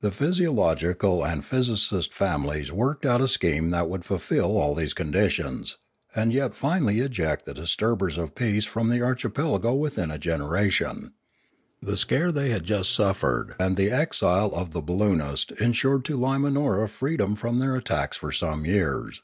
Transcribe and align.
The 0.00 0.10
physiological 0.10 1.22
and 1.22 1.44
physicist 1.44 2.14
families 2.14 2.72
worked 2.72 3.04
out 3.04 3.20
a 3.20 3.28
scheme 3.28 3.68
that 3.72 3.90
would 3.90 4.02
fulfil 4.06 4.56
all 4.56 4.74
these 4.74 4.94
conditions, 4.94 5.76
and 6.16 6.32
yet 6.32 6.54
finally 6.54 7.00
eject 7.00 7.44
the 7.44 7.52
disturbers 7.52 8.16
of 8.16 8.34
peace 8.34 8.64
from 8.64 8.88
the 8.88 9.02
archipelago 9.02 9.74
within 9.74 10.10
a 10.10 10.16
generation. 10.16 11.12
The 11.82 11.98
scare 11.98 12.32
they 12.32 12.48
had 12.48 12.64
just 12.64 12.90
suffered 12.94 13.54
and 13.60 13.76
the 13.76 13.90
exile 13.90 14.50
of 14.54 14.70
the 14.70 14.80
balloonist 14.80 15.52
ensured 15.60 16.06
to 16.06 16.16
Limanora 16.18 16.88
freedom 16.88 17.36
from 17.36 17.58
their 17.58 17.76
attacks 17.76 18.16
for 18.16 18.32
some 18.32 18.64
years. 18.64 19.20